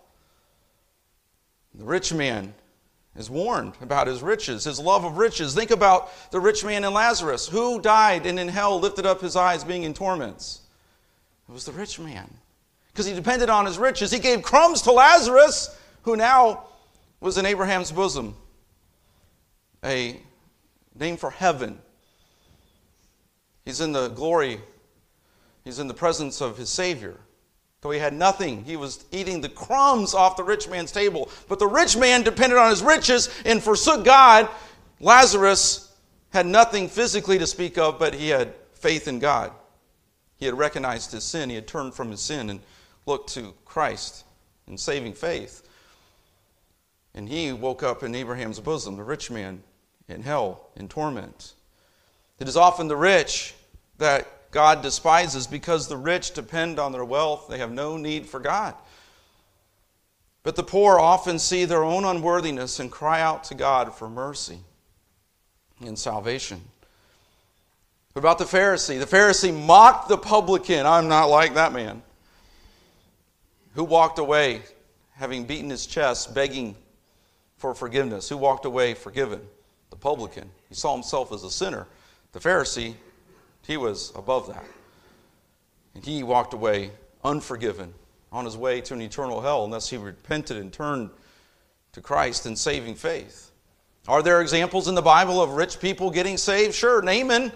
[1.74, 2.54] The rich man
[3.16, 5.56] is warned about his riches, his love of riches.
[5.56, 7.48] Think about the rich man and Lazarus.
[7.48, 10.62] Who died and in hell lifted up his eyes being in torments?
[11.50, 12.32] It was the rich man.
[12.94, 14.12] Because he depended on his riches.
[14.12, 16.66] He gave crumbs to Lazarus, who now
[17.20, 18.36] was in Abraham's bosom,
[19.84, 20.20] a
[21.00, 21.80] name for heaven.
[23.66, 24.60] He's in the glory,
[25.64, 27.18] he's in the presence of his Savior.
[27.82, 31.30] Though he had nothing, he was eating the crumbs off the rich man's table.
[31.48, 34.48] But the rich man depended on his riches and forsook God.
[35.00, 35.92] Lazarus
[36.30, 39.52] had nothing physically to speak of, but he had faith in God.
[40.38, 42.60] He had recognized his sin, he had turned from his sin and
[43.08, 44.26] looked to Christ
[44.68, 45.68] in saving faith.
[47.14, 49.64] And he woke up in Abraham's bosom, the rich man
[50.08, 51.54] in hell, in torment.
[52.40, 53.54] It is often the rich
[53.98, 57.48] that God despises because the rich depend on their wealth.
[57.50, 58.76] They have no need for God.
[60.44, 64.60] But the poor often see their own unworthiness and cry out to God for mercy
[65.80, 66.62] and salvation.
[68.14, 69.00] What about the Pharisee?
[69.00, 70.86] The Pharisee mocked the publican.
[70.86, 72.02] I'm not like that man.
[73.76, 74.64] Who walked away
[75.14, 76.76] having beaten his chest, begging
[77.62, 78.28] for forgiveness?
[78.28, 79.40] Who walked away forgiven?
[79.92, 80.50] The publican.
[80.68, 81.88] He saw himself as a sinner.
[82.32, 82.96] The Pharisee
[83.68, 84.66] he was above that.
[85.94, 86.92] And he walked away
[87.24, 87.94] unforgiven
[88.32, 91.12] on his way to an eternal hell unless he repented and turned
[91.94, 93.52] to Christ in saving faith.
[94.08, 96.74] Are there examples in the Bible of rich people getting saved?
[96.74, 97.02] Sure.
[97.04, 97.52] Naaman,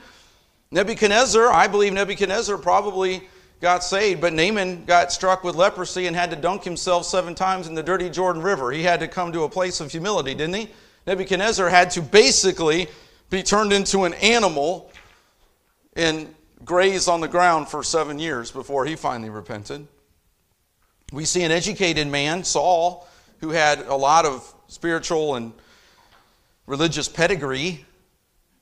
[0.69, 3.27] Nebuchadnezzar, I believe Nebuchadnezzar probably
[3.65, 7.65] got saved, but Naaman got struck with leprosy and had to dunk himself seven times
[7.65, 8.71] in the dirty Jordan River.
[8.71, 10.69] He had to come to a place of humility, didn't he?
[11.07, 12.87] Nebuchadnezzar had to basically
[13.31, 14.91] be turned into an animal
[15.95, 19.87] and grazed on the ground for seven years before he finally repented.
[21.11, 23.07] We see an educated man, Saul,
[23.39, 25.53] who had a lot of spiritual and
[26.67, 27.83] religious pedigree.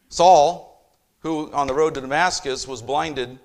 [0.08, 0.82] Saul,
[1.20, 3.38] who on the road to Damascus was blinded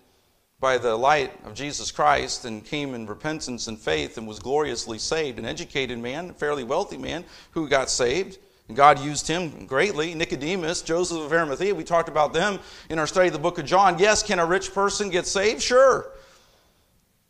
[0.61, 4.99] by the light of Jesus Christ and came in repentance and faith and was gloriously
[4.99, 5.39] saved.
[5.39, 8.39] An educated man, a fairly wealthy man who got saved.
[8.67, 10.15] And God used him greatly.
[10.15, 12.59] Nicodemus, Joseph of Arimathea, we talked about them
[12.91, 13.99] in our study of the book of John.
[13.99, 15.63] Yes, can a rich person get saved?
[15.63, 16.11] Sure.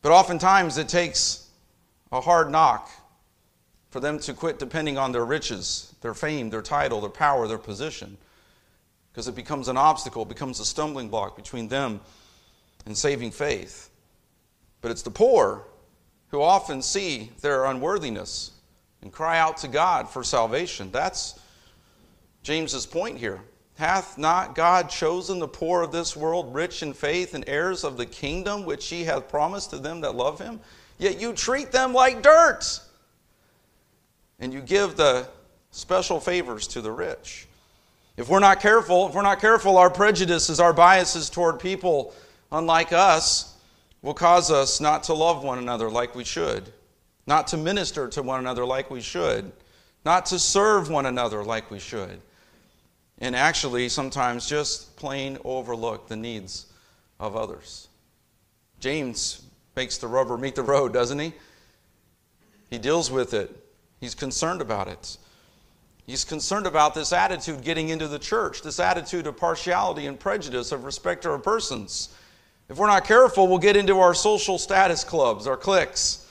[0.00, 1.48] But oftentimes it takes
[2.10, 2.90] a hard knock
[3.90, 7.58] for them to quit depending on their riches, their fame, their title, their power, their
[7.58, 8.16] position.
[9.12, 12.00] Because it becomes an obstacle, becomes a stumbling block between them
[12.86, 13.90] and saving faith.
[14.80, 15.64] But it's the poor
[16.28, 18.52] who often see their unworthiness
[19.02, 20.90] and cry out to God for salvation.
[20.90, 21.38] That's
[22.42, 23.40] James's point here.
[23.76, 27.96] Hath not God chosen the poor of this world rich in faith and heirs of
[27.96, 30.58] the kingdom which he hath promised to them that love him?
[30.98, 32.80] Yet you treat them like dirt.
[34.40, 35.28] And you give the
[35.70, 37.46] special favors to the rich.
[38.16, 42.14] If we're not careful, if we're not careful, our prejudices, our biases toward people
[42.50, 43.56] unlike us
[44.02, 46.72] will cause us not to love one another like we should
[47.28, 49.52] not to minister to one another like we should,
[50.04, 52.22] not to serve one another like we should,
[53.18, 56.66] and actually sometimes just plain overlook the needs
[57.20, 57.88] of others.
[58.80, 59.42] James
[59.76, 61.34] makes the rubber meet the road, doesn't he?
[62.70, 63.54] He deals with it,
[64.00, 65.18] he's concerned about it.
[66.06, 70.72] He's concerned about this attitude getting into the church, this attitude of partiality and prejudice,
[70.72, 72.14] of respect our persons.
[72.68, 76.26] If we're not careful, we'll get into our social status clubs, our cliques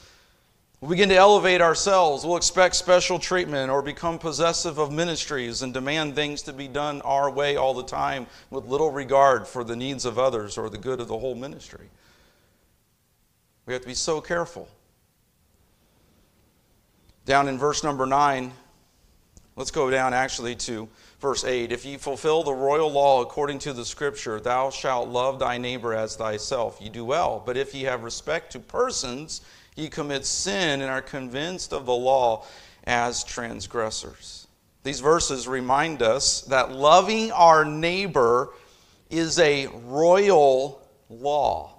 [0.79, 2.23] We'll begin to elevate ourselves.
[2.23, 7.01] We'll expect special treatment or become possessive of ministries and demand things to be done
[7.01, 10.77] our way all the time with little regard for the needs of others or the
[10.77, 11.89] good of the whole ministry.
[13.65, 14.69] We have to be so careful.
[17.25, 18.53] Down in verse number 9,
[19.55, 20.87] let's go down actually to
[21.19, 21.71] verse 8.
[21.71, 25.93] If ye fulfill the royal law according to the scripture, thou shalt love thy neighbor
[25.93, 27.41] as thyself, ye do well.
[27.45, 29.41] But if ye have respect to persons,
[29.75, 32.45] ye commit sin and are convinced of the law
[32.83, 34.47] as transgressors.
[34.83, 38.53] These verses remind us that loving our neighbor
[39.09, 41.73] is a royal law.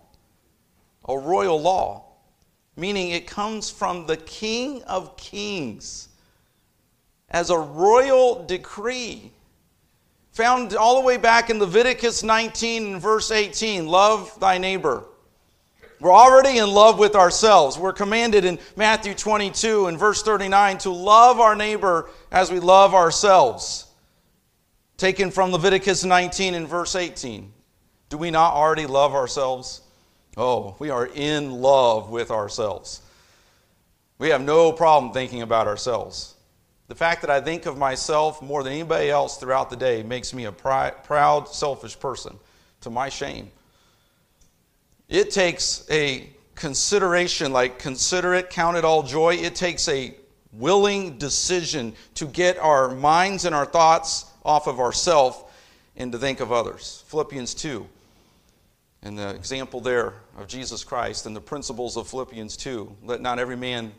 [1.08, 2.04] A royal law,
[2.76, 6.07] meaning it comes from the King of Kings.
[7.30, 9.32] As a royal decree.
[10.32, 15.04] Found all the way back in Leviticus 19 and verse 18 love thy neighbor.
[16.00, 17.76] We're already in love with ourselves.
[17.76, 22.94] We're commanded in Matthew 22 and verse 39 to love our neighbor as we love
[22.94, 23.86] ourselves.
[24.96, 27.52] Taken from Leviticus 19 and verse 18.
[28.10, 29.82] Do we not already love ourselves?
[30.36, 33.02] Oh, we are in love with ourselves.
[34.18, 36.34] We have no problem thinking about ourselves.
[36.88, 40.32] The fact that I think of myself more than anybody else throughout the day makes
[40.32, 42.38] me a proud, selfish person,
[42.80, 43.50] to my shame.
[45.08, 49.34] It takes a consideration, like consider it, count it all joy.
[49.34, 50.14] It takes a
[50.52, 55.52] willing decision to get our minds and our thoughts off of ourself
[55.94, 57.04] and to think of others.
[57.08, 57.86] Philippians 2,
[59.02, 62.96] and the example there of Jesus Christ and the principles of Philippians 2.
[63.04, 63.92] Let not every man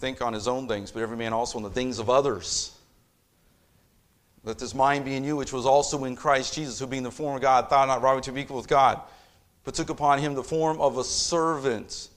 [0.00, 2.76] think on his own things, but every man also on the things of others.
[4.42, 7.10] Let this mind be in you, which was also in Christ Jesus, who being the
[7.10, 9.00] form of God, thought not robbery to be equal with God
[9.64, 12.08] but took upon him the form of a servant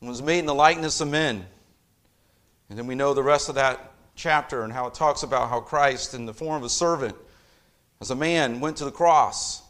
[0.00, 1.46] and was made in the likeness of men.
[2.68, 5.60] And then we know the rest of that chapter and how it talks about how
[5.60, 7.14] Christ, in the form of a servant,
[8.00, 9.62] as a man, went to the cross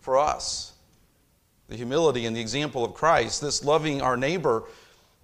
[0.00, 0.72] for us.
[1.68, 4.64] The humility and the example of Christ, this loving our neighbor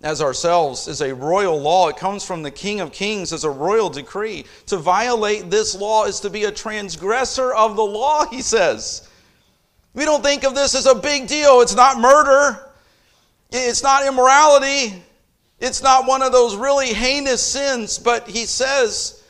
[0.03, 1.89] as ourselves, is a royal law.
[1.89, 4.47] It comes from the King of Kings as a royal decree.
[4.67, 9.09] To violate this law is to be a transgressor of the law, he says.
[9.93, 11.61] We don't think of this as a big deal.
[11.61, 12.71] It's not murder,
[13.51, 15.03] it's not immorality,
[15.59, 17.99] it's not one of those really heinous sins.
[17.99, 19.23] But he says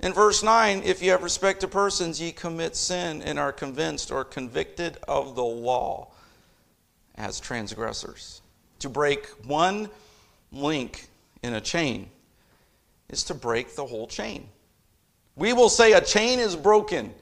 [0.00, 4.12] in verse 9 if you have respect to persons, ye commit sin and are convinced
[4.12, 6.12] or convicted of the law
[7.16, 8.42] as transgressors.
[8.80, 9.88] To break one
[10.52, 11.08] link
[11.42, 12.08] in a chain
[13.08, 14.48] is to break the whole chain.
[15.34, 17.14] We will say a chain is broken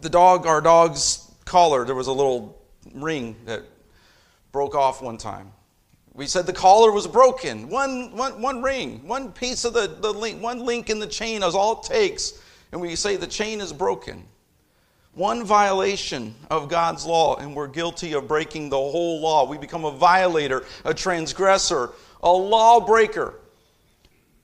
[0.00, 2.60] the dog, our dog's collar, there was a little
[2.94, 3.62] ring that
[4.52, 5.52] broke off one time.
[6.12, 7.68] We said the collar was broken.
[7.68, 11.42] One, one, one ring, one piece of the, the link, one link in the chain
[11.42, 12.40] is all it takes.
[12.72, 14.24] And we say the chain is broken.
[15.18, 19.48] One violation of God's law, and we're guilty of breaking the whole law.
[19.48, 21.90] We become a violator, a transgressor,
[22.22, 23.34] a lawbreaker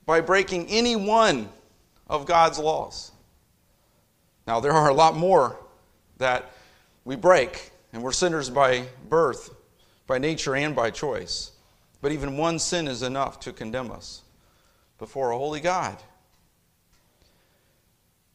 [0.05, 1.47] by breaking any one
[2.07, 3.13] of God's laws.
[4.45, 5.57] Now, there are a lot more
[6.17, 6.51] that
[7.05, 9.55] we break, and we're sinners by birth,
[10.07, 11.51] by nature, and by choice.
[12.01, 14.23] But even one sin is enough to condemn us
[14.97, 15.95] before a holy God.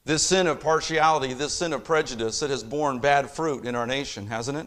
[0.05, 3.87] This sin of partiality, this sin of prejudice, it has borne bad fruit in our
[3.87, 4.67] nation, hasn't it?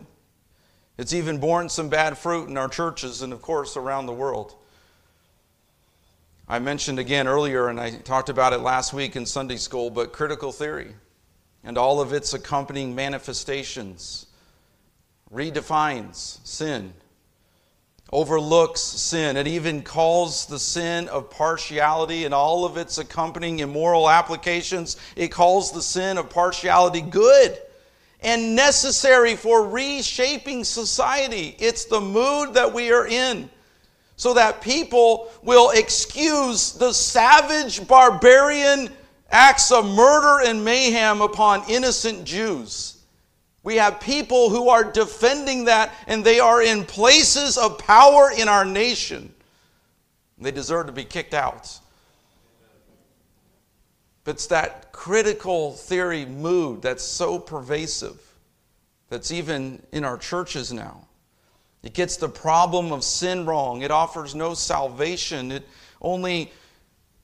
[0.97, 4.55] It's even borne some bad fruit in our churches and, of course, around the world.
[6.47, 10.13] I mentioned again earlier, and I talked about it last week in Sunday school, but
[10.13, 10.93] critical theory
[11.63, 14.27] and all of its accompanying manifestations,
[15.34, 16.93] redefines sin,
[18.14, 19.36] overlooks sin.
[19.36, 25.30] It even calls the sin of partiality and all of its accompanying immoral applications, it
[25.30, 27.57] calls the sin of partiality good
[28.22, 31.55] and necessary for reshaping society.
[31.59, 33.49] It's the mood that we are in.
[34.16, 38.89] So that people will excuse the savage, barbarian,
[39.32, 43.03] acts of murder and mayhem upon innocent Jews.
[43.64, 48.49] We have people who are defending that, and they are in places of power in
[48.49, 49.34] our nation.
[50.38, 51.80] They deserve to be kicked out.
[54.26, 58.20] But it's that critical theory mood that's so pervasive,
[59.09, 61.07] that's even in our churches now.
[61.84, 63.82] It gets the problem of sin wrong.
[63.82, 65.51] It offers no salvation.
[65.51, 65.68] It
[66.01, 66.51] only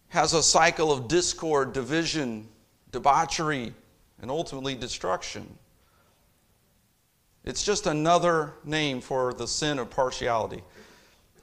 [0.09, 2.47] has a cycle of discord, division,
[2.91, 3.73] debauchery,
[4.21, 5.57] and ultimately destruction.
[7.43, 10.63] It's just another name for the sin of partiality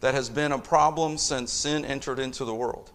[0.01, 2.91] that has been a problem since sin entered into the world.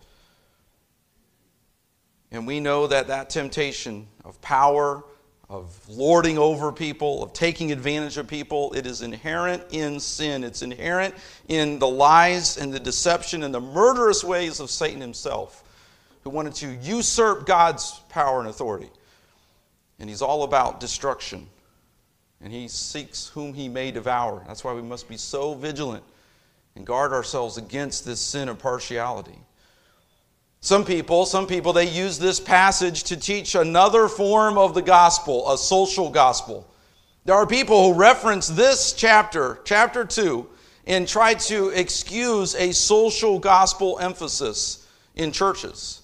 [2.31, 5.03] And we know that that temptation of power,
[5.51, 8.71] of lording over people, of taking advantage of people.
[8.71, 10.45] It is inherent in sin.
[10.45, 11.13] It's inherent
[11.49, 15.61] in the lies and the deception and the murderous ways of Satan himself,
[16.23, 18.89] who wanted to usurp God's power and authority.
[19.99, 21.49] And he's all about destruction.
[22.43, 24.43] And he seeks whom he may devour.
[24.47, 26.03] That's why we must be so vigilant
[26.75, 29.37] and guard ourselves against this sin of partiality.
[30.61, 35.51] Some people, some people, they use this passage to teach another form of the gospel,
[35.51, 36.67] a social gospel.
[37.25, 40.47] There are people who reference this chapter, chapter 2,
[40.87, 46.01] and try to excuse a social gospel emphasis in churches,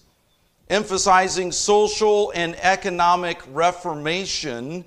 [0.69, 4.85] emphasizing social and economic reformation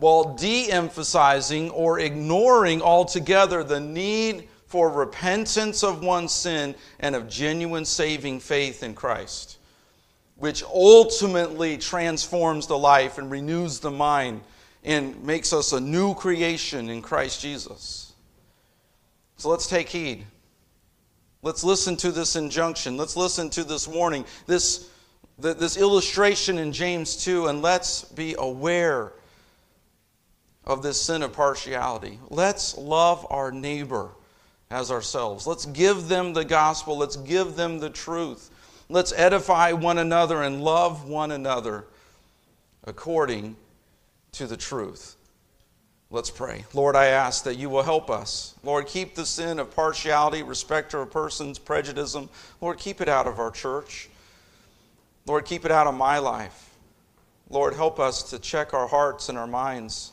[0.00, 7.28] while de emphasizing or ignoring altogether the need for repentance of one's sin and of
[7.28, 9.58] genuine saving faith in Christ,
[10.36, 14.40] which ultimately transforms the life and renews the mind
[14.84, 18.14] and makes us a new creation in Christ Jesus.
[19.36, 20.24] So let's take heed.
[21.42, 22.96] Let's listen to this injunction.
[22.96, 24.88] Let's listen to this warning, this,
[25.38, 29.12] this illustration in James 2, and let's be aware
[30.70, 32.20] of this sin of partiality.
[32.28, 34.10] Let's love our neighbor
[34.70, 35.44] as ourselves.
[35.44, 36.96] Let's give them the gospel.
[36.96, 38.50] Let's give them the truth.
[38.88, 41.86] Let's edify one another and love one another
[42.84, 43.56] according
[44.32, 45.16] to the truth.
[46.08, 46.64] Let's pray.
[46.72, 48.54] Lord, I ask that you will help us.
[48.62, 52.16] Lord, keep the sin of partiality, respect of persons, prejudice.
[52.60, 54.08] Lord, keep it out of our church.
[55.26, 56.76] Lord, keep it out of my life.
[57.48, 60.12] Lord, help us to check our hearts and our minds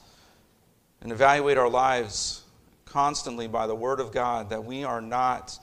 [1.07, 2.43] and evaluate our lives
[2.83, 5.57] constantly by the Word of God that we are not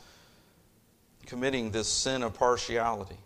[1.27, 3.19] committing this sin of partiality,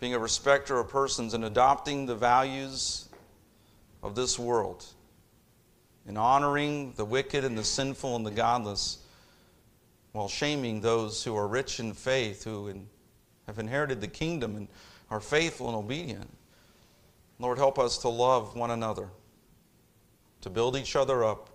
[0.00, 3.10] being a respecter of persons and adopting the values
[4.02, 4.86] of this world,
[6.08, 9.04] and honoring the wicked and the sinful and the godless,
[10.12, 12.72] while shaming those who are rich in faith, who
[13.46, 14.68] have inherited the kingdom and
[15.10, 16.30] are faithful and obedient.
[17.38, 19.10] Lord, help us to love one another,
[20.42, 21.48] to build each other up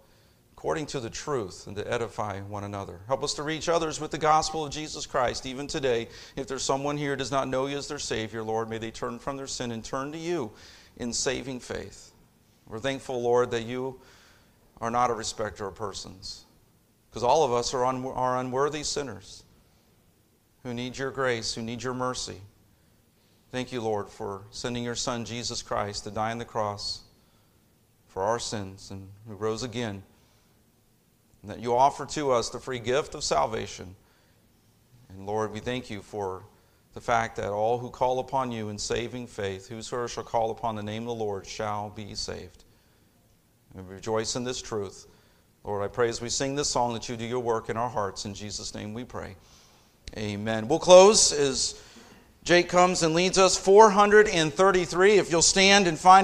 [0.57, 2.99] according to the truth and to edify one another.
[3.05, 6.07] Help us to reach others with the gospel of Jesus Christ, even today.
[6.35, 8.89] If there's someone here who does not know you as their Savior, Lord, may they
[8.89, 10.51] turn from their sin and turn to you
[10.97, 12.11] in saving faith.
[12.67, 14.01] We're thankful, Lord, that you
[14.81, 16.45] are not a respecter of persons,
[17.09, 19.43] because all of us are, un- are unworthy sinners
[20.63, 22.41] who need your grace, who need your mercy.
[23.51, 27.03] Thank you, Lord, for sending your Son, Jesus Christ, to die on the cross
[28.17, 30.01] for our sins and who rose again
[31.43, 33.95] and that you offer to us the free gift of salvation.
[35.09, 36.41] And Lord, we thank you for
[36.95, 40.75] the fact that all who call upon you in saving faith, whosoever shall call upon
[40.75, 42.63] the name of the Lord, shall be saved.
[43.75, 45.05] We rejoice in this truth.
[45.63, 47.87] Lord, I pray as we sing this song that you do your work in our
[47.87, 48.25] hearts.
[48.25, 49.35] In Jesus' name we pray.
[50.17, 50.67] Amen.
[50.67, 51.79] We'll close as
[52.47, 55.17] Jake comes and leads us 433.
[55.17, 56.15] If you'll stand and find